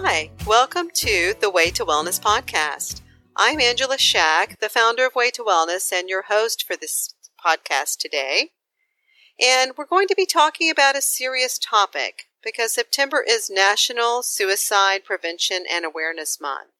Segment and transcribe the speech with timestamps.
[0.00, 3.02] Hi, welcome to the Way to Wellness podcast.
[3.36, 7.14] I'm Angela Shack, the founder of Way to Wellness and your host for this
[7.44, 8.52] podcast today.
[9.42, 15.04] And we're going to be talking about a serious topic because September is National Suicide
[15.04, 16.70] Prevention and Awareness Month.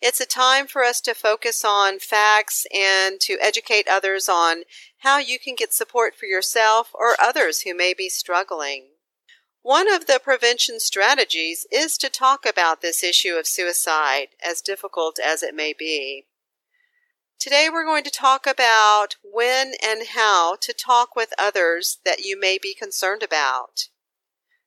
[0.00, 4.62] It's a time for us to focus on facts and to educate others on
[5.00, 8.93] how you can get support for yourself or others who may be struggling.
[9.64, 15.18] One of the prevention strategies is to talk about this issue of suicide, as difficult
[15.18, 16.26] as it may be.
[17.40, 22.38] Today we're going to talk about when and how to talk with others that you
[22.38, 23.88] may be concerned about.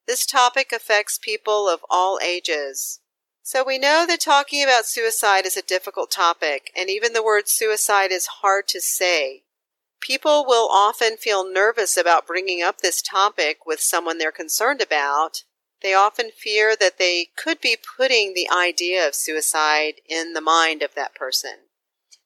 [0.07, 2.99] This topic affects people of all ages.
[3.43, 7.48] So we know that talking about suicide is a difficult topic, and even the word
[7.48, 9.43] suicide is hard to say.
[10.01, 15.43] People will often feel nervous about bringing up this topic with someone they're concerned about.
[15.81, 20.81] They often fear that they could be putting the idea of suicide in the mind
[20.81, 21.67] of that person.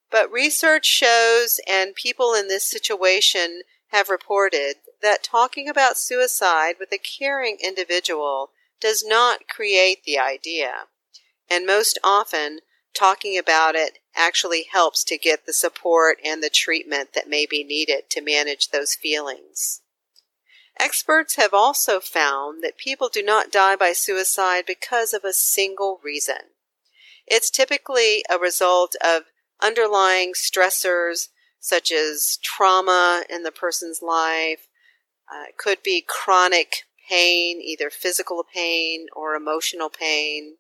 [0.09, 6.91] But research shows, and people in this situation have reported, that talking about suicide with
[6.91, 10.88] a caring individual does not create the idea.
[11.50, 12.59] And most often,
[12.94, 17.64] talking about it actually helps to get the support and the treatment that may be
[17.64, 19.81] needed to manage those feelings.
[20.80, 26.00] Experts have also found that people do not die by suicide because of a single
[26.03, 26.52] reason.
[27.28, 29.23] It's typically a result of
[29.62, 31.28] underlying stressors
[31.59, 34.67] such as trauma in the person's life.
[35.31, 40.58] Uh, it could be chronic pain, either physical pain or emotional pain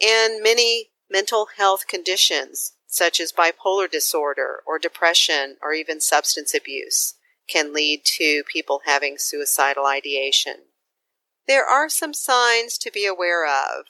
[0.00, 7.14] and many mental health conditions such as bipolar disorder or depression or even substance abuse
[7.48, 10.56] can lead to people having suicidal ideation.
[11.46, 13.86] There are some signs to be aware of.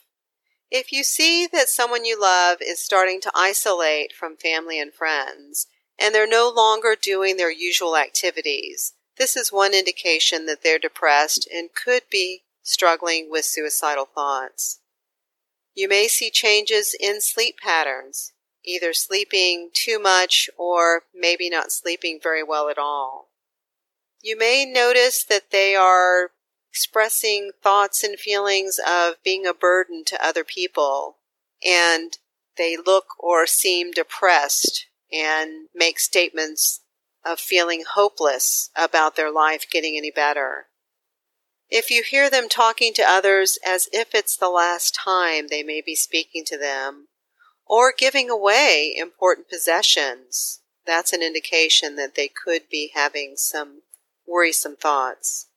[0.70, 5.66] If you see that someone you love is starting to isolate from family and friends,
[5.98, 11.48] and they're no longer doing their usual activities, this is one indication that they're depressed
[11.52, 14.80] and could be struggling with suicidal thoughts.
[15.78, 18.32] You may see changes in sleep patterns,
[18.64, 23.28] either sleeping too much or maybe not sleeping very well at all.
[24.20, 26.32] You may notice that they are
[26.68, 31.18] expressing thoughts and feelings of being a burden to other people,
[31.64, 32.18] and
[32.56, 36.80] they look or seem depressed and make statements
[37.24, 40.66] of feeling hopeless about their life getting any better.
[41.70, 45.82] If you hear them talking to others as if it's the last time they may
[45.84, 47.08] be speaking to them,
[47.66, 53.82] or giving away important possessions, that's an indication that they could be having some
[54.26, 55.48] worrisome thoughts.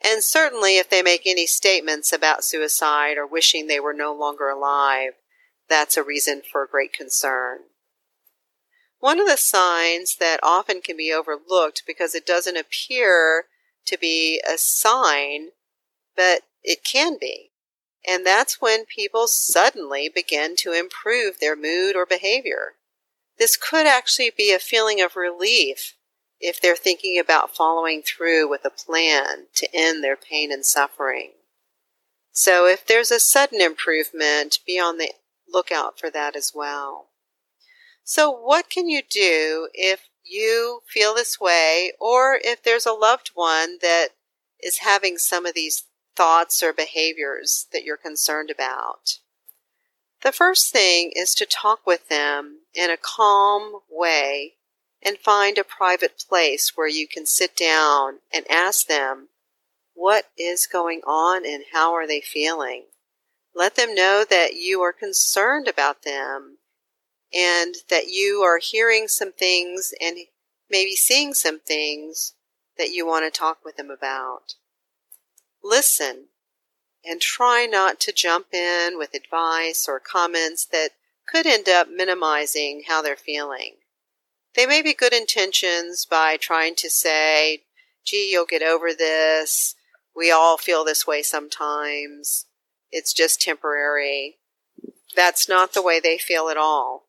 [0.00, 4.48] And certainly if they make any statements about suicide or wishing they were no longer
[4.48, 5.14] alive,
[5.68, 7.58] that's a reason for great concern.
[9.00, 13.46] One of the signs that often can be overlooked because it doesn't appear
[13.86, 15.48] to be a sign,
[16.16, 17.50] but it can be.
[18.06, 22.74] And that's when people suddenly begin to improve their mood or behavior.
[23.38, 25.96] This could actually be a feeling of relief
[26.40, 31.32] if they're thinking about following through with a plan to end their pain and suffering.
[32.32, 35.12] So if there's a sudden improvement, be on the
[35.52, 37.08] lookout for that as well.
[38.04, 43.30] So what can you do if you feel this way, or if there's a loved
[43.34, 44.08] one that
[44.62, 45.84] is having some of these
[46.16, 49.18] thoughts or behaviors that you're concerned about.
[50.22, 54.54] The first thing is to talk with them in a calm way
[55.02, 59.28] and find a private place where you can sit down and ask them
[59.94, 62.84] what is going on and how are they feeling.
[63.54, 66.58] Let them know that you are concerned about them
[67.34, 70.16] and that you are hearing some things and
[70.68, 72.34] maybe seeing some things
[72.78, 74.54] that you want to talk with them about.
[75.62, 76.26] Listen
[77.04, 80.90] and try not to jump in with advice or comments that
[81.26, 83.76] could end up minimizing how they're feeling.
[84.54, 87.62] They may be good intentions by trying to say,
[88.04, 89.76] gee, you'll get over this.
[90.14, 92.46] We all feel this way sometimes.
[92.90, 94.38] It's just temporary.
[95.14, 97.06] That's not the way they feel at all.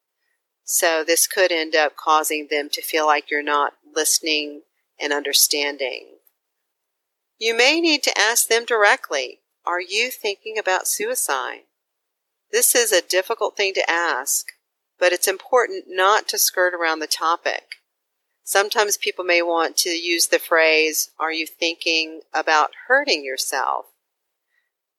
[0.64, 4.62] So this could end up causing them to feel like you're not listening
[5.00, 6.18] and understanding.
[7.38, 11.64] You may need to ask them directly, are you thinking about suicide?
[12.52, 14.48] This is a difficult thing to ask,
[15.00, 17.64] but it's important not to skirt around the topic.
[18.44, 23.86] Sometimes people may want to use the phrase, are you thinking about hurting yourself?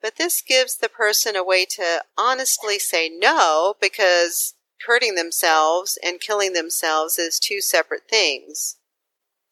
[0.00, 4.54] But this gives the person a way to honestly say no because
[4.86, 8.76] hurting themselves and killing themselves is two separate things.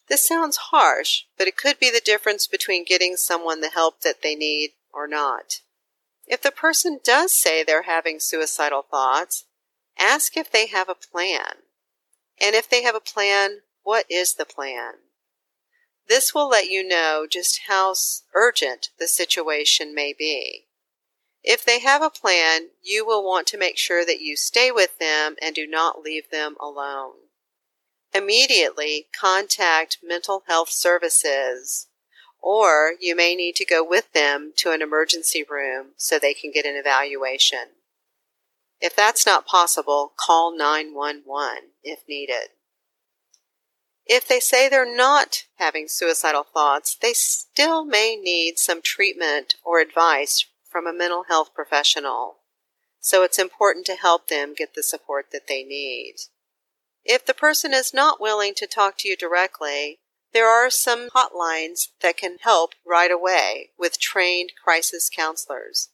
[0.08, 4.22] This sounds harsh, but it could be the difference between getting someone the help that
[4.22, 5.60] they need or not.
[6.26, 9.44] If the person does say they're having suicidal thoughts,
[9.98, 11.62] ask if they have a plan.
[12.40, 14.94] And if they have a plan, what is the plan?
[16.08, 17.94] This will let you know just how
[18.34, 20.66] urgent the situation may be.
[21.42, 24.98] If they have a plan, you will want to make sure that you stay with
[24.98, 27.14] them and do not leave them alone.
[28.12, 31.88] Immediately contact mental health services,
[32.40, 36.50] or you may need to go with them to an emergency room so they can
[36.52, 37.70] get an evaluation.
[38.80, 42.50] If that's not possible, call 911 if needed.
[44.06, 49.78] If they say they're not having suicidal thoughts, they still may need some treatment or
[49.80, 52.36] advice from a mental health professional.
[53.00, 56.16] So it's important to help them get the support that they need.
[57.04, 60.00] If the person is not willing to talk to you directly,
[60.32, 65.88] there are some hotlines that can help right away with trained crisis counselors.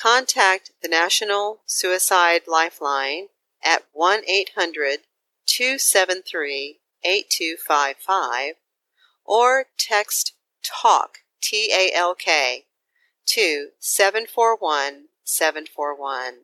[0.00, 3.28] Contact the National Suicide Lifeline
[3.62, 5.00] at 1 800
[5.46, 8.54] 273 8255
[9.24, 10.32] or text
[10.62, 12.64] TALK, T A L K,
[13.28, 16.34] to 741 741.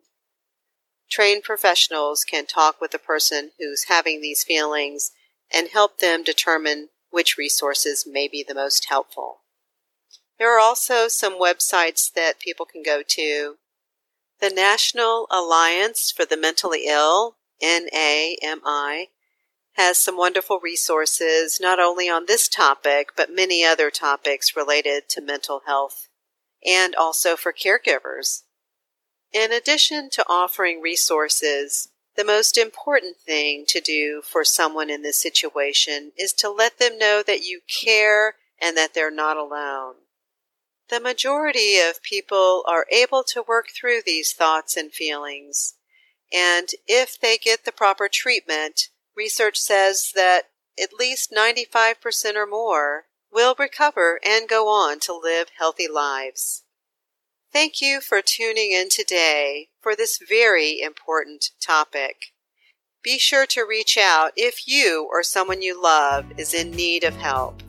[1.10, 5.12] Trained professionals can talk with the person who's having these feelings
[5.50, 9.40] and help them determine which resources may be the most helpful.
[10.38, 13.56] There are also some websites that people can go to.
[14.40, 19.10] The National Alliance for the Mentally Ill, NAMI,
[19.74, 25.22] has some wonderful resources, not only on this topic, but many other topics related to
[25.22, 26.08] mental health
[26.64, 28.42] and also for caregivers.
[29.32, 35.20] In addition to offering resources, the most important thing to do for someone in this
[35.20, 39.94] situation is to let them know that you care and that they're not alone.
[40.88, 45.74] The majority of people are able to work through these thoughts and feelings,
[46.32, 50.50] and if they get the proper treatment, Research says that
[50.80, 56.62] at least 95% or more will recover and go on to live healthy lives.
[57.52, 62.16] Thank you for tuning in today for this very important topic.
[63.02, 67.14] Be sure to reach out if you or someone you love is in need of
[67.14, 67.62] help.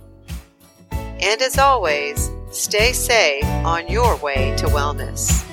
[0.92, 5.45] And as always, stay safe on your way to wellness.